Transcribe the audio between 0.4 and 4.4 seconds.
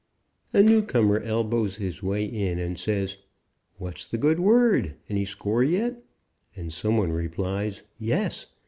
A newcomer elbows his way in and says: "What's the good